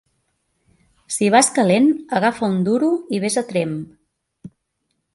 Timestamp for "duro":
2.71-2.93